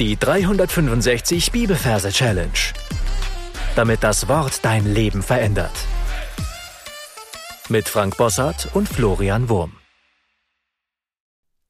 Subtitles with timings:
[0.00, 2.50] Die 365 Bibelverse Challenge.
[3.76, 5.70] Damit das Wort dein Leben verändert.
[7.68, 9.76] Mit Frank Bossart und Florian Wurm.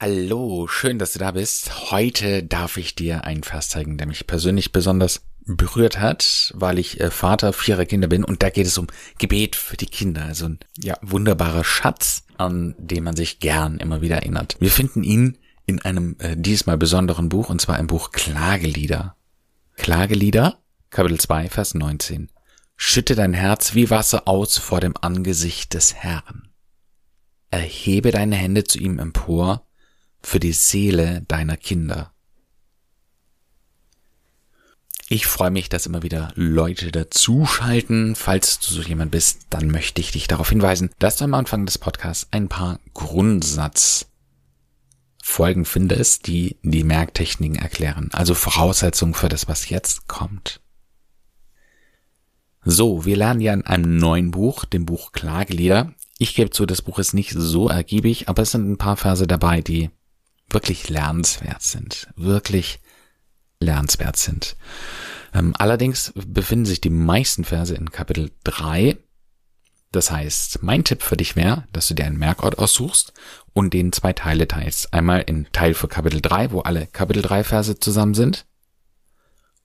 [0.00, 1.92] Hallo, schön, dass du da bist.
[1.92, 6.98] Heute darf ich dir einen Vers zeigen, der mich persönlich besonders berührt hat, weil ich
[6.98, 8.88] äh, Vater vierer Kinder bin und da geht es um
[9.18, 10.24] Gebet für die Kinder.
[10.24, 14.56] Also ein ja, wunderbarer Schatz, an den man sich gern immer wieder erinnert.
[14.58, 15.38] Wir finden ihn
[15.68, 19.14] in einem äh, diesmal besonderen Buch, und zwar im Buch Klagelieder.
[19.76, 22.30] Klagelieder, Kapitel 2, Vers 19.
[22.76, 26.48] Schütte dein Herz wie Wasser aus vor dem Angesicht des Herrn.
[27.50, 29.66] Erhebe deine Hände zu ihm empor
[30.22, 32.12] für die Seele deiner Kinder.
[35.10, 38.14] Ich freue mich, dass immer wieder Leute dazuschalten.
[38.14, 41.66] Falls du so jemand bist, dann möchte ich dich darauf hinweisen, dass du am Anfang
[41.66, 44.07] des Podcasts ein paar Grundsatz
[45.28, 48.08] Folgen findest, die die Merktechniken erklären.
[48.12, 50.60] Also Voraussetzungen für das, was jetzt kommt.
[52.64, 55.94] So, wir lernen ja in einem neuen Buch, dem Buch Klagelieder.
[56.18, 59.26] Ich gebe zu, das Buch ist nicht so ergiebig, aber es sind ein paar Verse
[59.26, 59.90] dabei, die
[60.50, 62.08] wirklich lernenswert sind.
[62.16, 62.80] Wirklich
[63.60, 64.56] lernenswert sind.
[65.34, 68.96] Ähm, allerdings befinden sich die meisten Verse in Kapitel 3
[69.90, 73.14] das heißt, mein Tipp für dich wäre, dass du dir einen Merkort aussuchst
[73.58, 74.94] und den zwei Teile teilst.
[74.94, 78.46] Einmal in Teil für Kapitel 3, wo alle Kapitel 3 Verse zusammen sind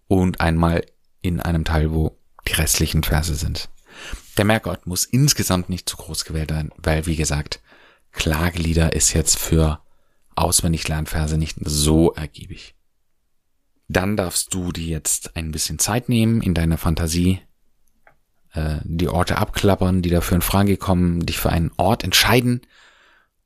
[0.08, 0.84] und einmal
[1.22, 3.70] in einem Teil, wo die restlichen Verse sind.
[4.38, 7.62] Der Merkort muss insgesamt nicht zu groß gewählt werden, weil, wie gesagt,
[8.12, 9.80] Klagelieder ist jetzt für
[10.36, 12.74] auswendig Lernverse nicht so ergiebig.
[13.90, 17.42] Dann darfst du dir jetzt ein bisschen Zeit nehmen in deiner Fantasie,
[18.54, 22.62] äh, die Orte abklappern, die dafür in Frage kommen, dich für einen Ort entscheiden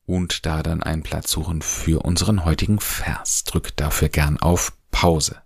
[0.07, 3.43] und da dann einen Platz suchen für unseren heutigen Vers.
[3.43, 5.43] Drück dafür gern auf Pause.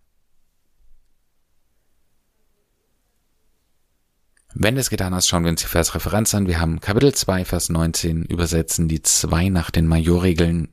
[4.53, 6.47] Wenn du es getan hast, schauen wir uns die Versreferenz an.
[6.47, 10.69] Wir haben Kapitel 2, Vers 19, übersetzen die zwei nach den Majorregeln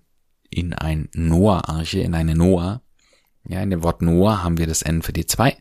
[0.51, 2.83] in ein Noah-Arche, in eine Noah.
[3.45, 5.57] Ja, in dem Wort Noah haben wir das N für die zwei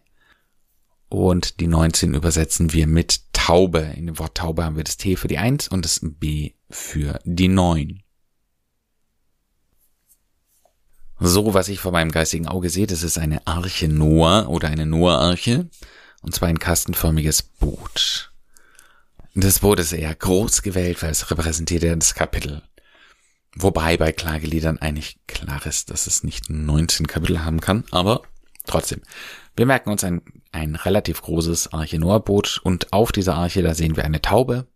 [1.09, 3.80] und die 19 übersetzen wir mit Taube.
[3.96, 7.19] In dem Wort Taube haben wir das T für die 1 und das B für
[7.24, 8.03] die 9.
[11.19, 14.85] So, was ich vor meinem geistigen Auge sehe, das ist eine Arche Noah oder eine
[14.85, 15.67] Noah-Arche.
[16.22, 18.31] Und zwar ein kastenförmiges Boot.
[19.33, 22.63] Das Boot ist eher groß gewählt, weil es repräsentiert ja das Kapitel.
[23.56, 28.22] Wobei bei Klageliedern eigentlich klar ist, dass es nicht 19 Kapitel haben kann, aber
[28.66, 29.01] trotzdem.
[29.56, 33.95] Wir merken uns ein, ein relativ großes Arche Noah-Boot und auf dieser Arche, da sehen
[33.95, 34.67] wir eine Taube.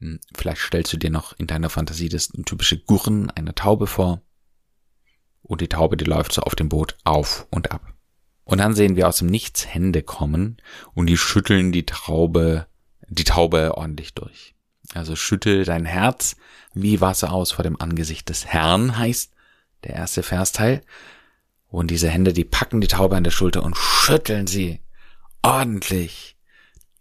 [0.00, 4.22] Hm, vielleicht stellst du dir noch in deiner Fantasie das typische Gurren einer Taube vor.
[5.42, 7.92] Und die Taube, die läuft so auf dem Boot auf und ab.
[8.44, 10.56] Und dann sehen wir aus dem Nichts Hände kommen
[10.94, 12.66] und die schütteln die Taube,
[13.08, 14.54] die Taube ordentlich durch.
[14.94, 16.36] Also schüttel dein Herz
[16.74, 19.32] wie Wasser aus vor dem Angesicht des Herrn heißt
[19.84, 20.82] der erste Versteil.
[21.68, 24.80] Und diese Hände, die packen die Taube an der Schulter und schütteln sie
[25.42, 26.36] ordentlich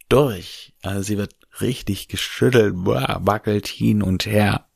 [0.08, 0.74] durch.
[0.82, 4.68] Also sie wird richtig geschüttelt, wackelt hin und her.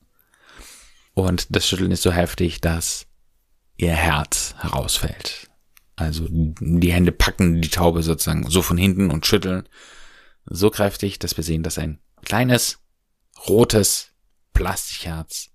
[1.14, 3.08] Und das Schütteln ist so heftig, dass
[3.78, 5.50] ihr Herz herausfällt.
[5.96, 9.68] Also die Hände packen die Taube sozusagen so von hinten und schütteln
[10.46, 12.80] so kräftig, dass wir sehen, dass ein kleines,
[13.48, 14.12] rotes
[14.54, 15.50] Plastikherz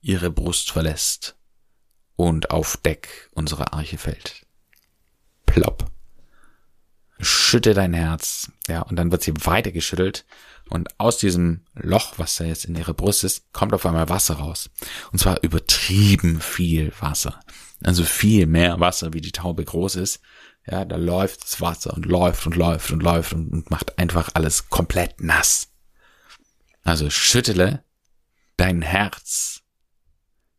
[0.00, 1.36] ihre Brust verlässt
[2.16, 4.46] und auf Deck unserer Arche fällt.
[5.46, 5.87] Plopp.
[7.20, 8.50] Schütte dein Herz.
[8.68, 10.24] Ja, und dann wird sie weiter geschüttelt.
[10.68, 14.34] Und aus diesem Loch, was da jetzt in ihrer Brust ist, kommt auf einmal Wasser
[14.34, 14.70] raus.
[15.12, 17.40] Und zwar übertrieben viel Wasser.
[17.82, 20.20] Also viel mehr Wasser, wie die Taube groß ist.
[20.66, 24.30] Ja, da läuft das Wasser und läuft und läuft und läuft und, und macht einfach
[24.34, 25.68] alles komplett nass.
[26.84, 27.84] Also schüttele
[28.56, 29.62] dein Herz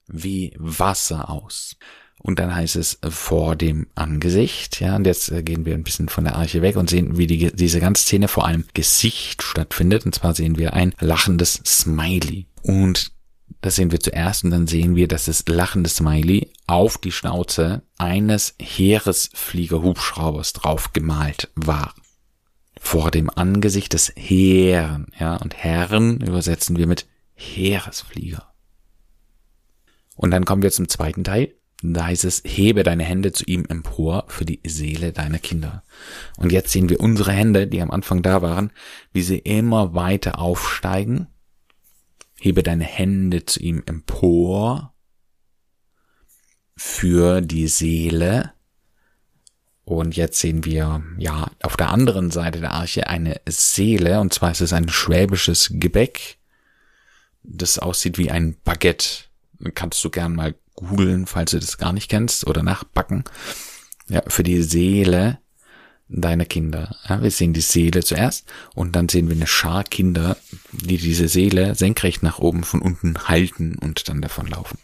[0.07, 1.75] wie Wasser aus.
[2.21, 6.09] Und dann heißt es vor dem Angesicht, ja, und jetzt äh, gehen wir ein bisschen
[6.09, 10.05] von der Arche weg und sehen, wie die, diese ganze Szene vor einem Gesicht stattfindet.
[10.05, 12.45] Und zwar sehen wir ein lachendes Smiley.
[12.61, 13.13] Und
[13.61, 17.83] das sehen wir zuerst und dann sehen wir, dass das lachende Smiley auf die Schnauze
[17.97, 21.93] eines Heeresfliegerhubschraubers drauf gemalt war.
[22.79, 28.53] Vor dem Angesicht des Heeren, ja, und Herren übersetzen wir mit Heeresflieger.
[30.15, 31.53] Und dann kommen wir zum zweiten Teil.
[31.81, 35.83] Da heißt es, hebe deine Hände zu ihm empor für die Seele deiner Kinder.
[36.35, 38.71] Und jetzt sehen wir unsere Hände, die am Anfang da waren,
[39.13, 41.27] wie sie immer weiter aufsteigen.
[42.37, 44.93] Hebe deine Hände zu ihm empor
[46.75, 48.53] für die Seele
[49.83, 54.51] Und jetzt sehen wir ja auf der anderen Seite der Arche eine Seele, und zwar
[54.51, 56.37] ist es ein schwäbisches Gebäck,
[57.41, 59.25] das aussieht wie ein Baguette.
[59.73, 63.23] Kannst du gern mal googeln, falls du das gar nicht kennst, oder nachbacken.
[64.07, 65.39] Ja, für die Seele
[66.07, 66.95] deiner Kinder.
[67.07, 70.37] Ja, wir sehen die Seele zuerst und dann sehen wir eine Schar Kinder,
[70.71, 74.79] die diese Seele senkrecht nach oben von unten halten und dann davon laufen.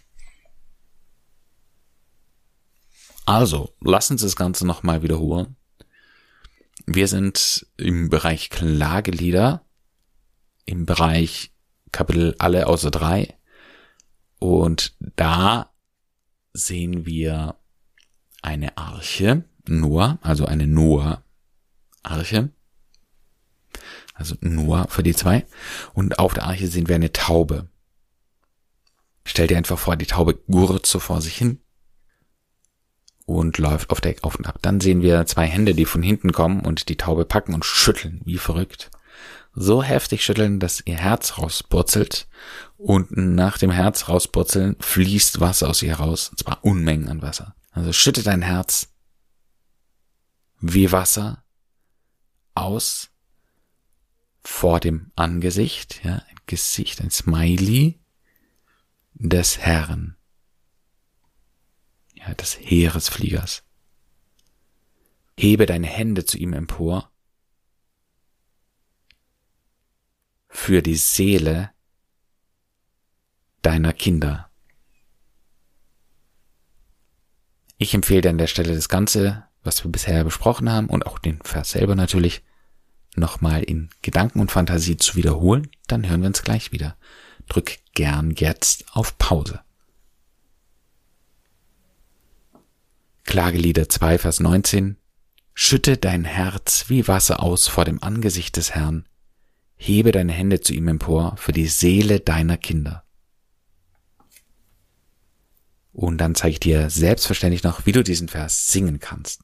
[3.25, 5.55] Also, lass uns das Ganze nochmal wiederholen.
[6.85, 9.65] Wir sind im Bereich Klagelieder,
[10.65, 11.51] im Bereich
[11.91, 13.33] Kapitel alle außer drei.
[14.37, 15.71] Und da
[16.55, 17.55] sehen wir
[18.41, 22.49] eine Arche, Noah, also eine Noah-Arche.
[24.13, 25.45] Also Noah für die zwei.
[25.93, 27.67] Und auf der Arche sehen wir eine Taube.
[29.25, 31.59] Stell dir einfach vor, die Taube gurrt so vor sich hin
[33.25, 34.59] und läuft auf Deck auf und ab.
[34.61, 38.21] Dann sehen wir zwei Hände, die von hinten kommen und die Taube packen und schütteln,
[38.23, 38.91] wie verrückt.
[39.55, 42.27] So heftig schütteln, dass ihr Herz rausburzelt
[42.77, 47.55] und nach dem Herz rausburzeln fließt Wasser aus ihr heraus, und zwar Unmengen an Wasser.
[47.71, 48.89] Also schütte dein Herz
[50.59, 51.43] wie Wasser
[52.53, 53.09] aus
[54.41, 57.99] vor dem Angesicht, ja, ein Gesicht, ein Smiley
[59.13, 60.17] des Herrn
[62.27, 63.63] ja, des Heeresfliegers.
[65.37, 67.11] Hebe deine Hände zu ihm empor
[70.55, 71.69] für die Seele
[73.61, 74.49] deiner Kinder.
[77.77, 81.19] Ich empfehle dir an der Stelle das Ganze, was wir bisher besprochen haben und auch
[81.19, 82.41] den Vers selber natürlich,
[83.15, 85.69] nochmal in Gedanken und Fantasie zu wiederholen.
[85.87, 86.97] Dann hören wir uns gleich wieder.
[87.47, 89.59] Drück gern jetzt auf Pause.
[93.23, 94.97] Klagelieder 2, Vers 19
[95.53, 99.05] Schütte dein Herz wie Wasser aus vor dem Angesicht des Herrn,
[99.75, 103.03] hebe deine Hände zu ihm empor für die Seele deiner Kinder.
[105.91, 109.41] Und dann zeige ich dir selbstverständlich noch, wie du diesen Vers singen kannst.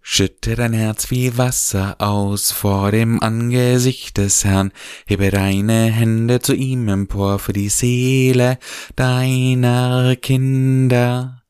[0.00, 4.72] Schütte dein Herz wie Wasser aus vor dem Angesicht des Herrn,
[5.04, 8.58] hebe deine Hände zu ihm empor für die Seele
[8.94, 11.42] deiner Kinder.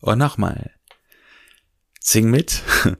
[0.00, 0.70] Und nochmal.
[2.00, 2.62] Sing mit.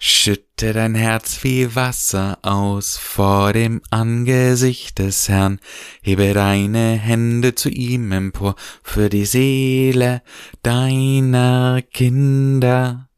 [0.00, 5.58] Schütte dein Herz wie Wasser aus vor dem Angesicht des Herrn,
[6.02, 10.22] hebe deine Hände zu ihm empor für die Seele
[10.62, 13.08] deiner Kinder.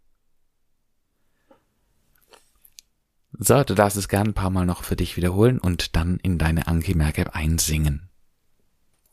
[3.39, 6.39] So, du darfst es gern ein paar Mal noch für dich wiederholen und dann in
[6.39, 8.11] deine Anki-Merke einsingen.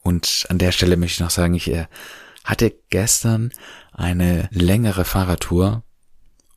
[0.02, 1.88] Und an der Stelle möchte ich noch sagen, ich äh,
[2.44, 3.52] hatte gestern
[3.92, 5.84] eine längere Fahrradtour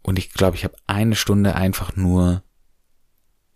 [0.02, 2.42] und ich glaube, ich habe eine Stunde einfach nur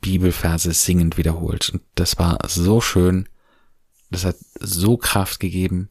[0.00, 1.70] Bibelverse singend wiederholt.
[1.70, 3.28] Und das war so schön.
[4.10, 5.88] Das hat so Kraft gegeben.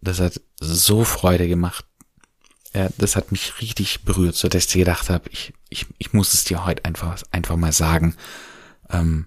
[0.00, 1.84] Das hat so Freude gemacht.
[2.72, 6.34] Ja, das hat mich richtig berührt, so dass ich gedacht habe, ich, ich, ich muss
[6.34, 8.16] es dir heute einfach, einfach mal sagen.
[8.90, 9.26] Ähm,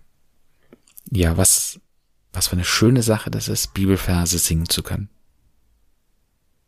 [1.12, 1.80] ja, was,
[2.34, 5.10] was für eine schöne Sache das ist, Bibelverse singen zu können.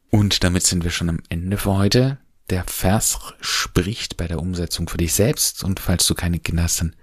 [0.09, 2.19] Und damit sind wir schon am Ende für heute.
[2.49, 6.81] Der Vers spricht bei der Umsetzung für dich selbst und falls du keine Kinder hast,
[6.81, 6.95] dann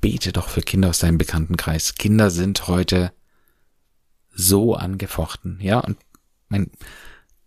[0.00, 1.94] bete doch für Kinder aus deinem Bekanntenkreis.
[1.96, 3.12] Kinder sind heute
[4.32, 5.98] so angefochten, ja, und
[6.48, 6.70] mein,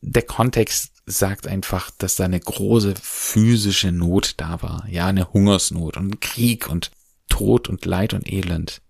[0.02, 5.98] der Kontext sagt einfach, dass da eine große physische Not da war, ja, eine Hungersnot
[5.98, 6.92] und Krieg und
[7.30, 8.82] Tod und Leid und Elend.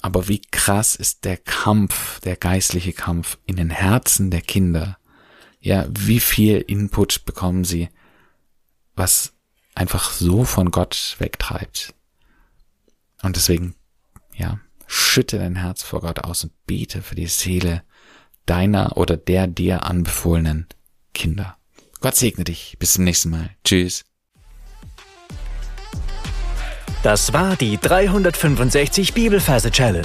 [0.00, 4.98] Aber wie krass ist der Kampf, der geistliche Kampf in den Herzen der Kinder?
[5.64, 7.88] Ja, wie viel Input bekommen sie,
[8.96, 9.32] was
[9.74, 11.94] einfach so von Gott wegtreibt?
[13.22, 13.74] Und deswegen,
[14.36, 17.82] ja, schütte dein Herz vor Gott aus und bete für die Seele
[18.44, 20.66] deiner oder der dir anbefohlenen
[21.14, 21.56] Kinder.
[22.02, 22.76] Gott segne dich.
[22.78, 23.48] Bis zum nächsten Mal.
[23.64, 24.04] Tschüss.
[27.02, 30.04] Das war die 365 Bibelferse Challenge.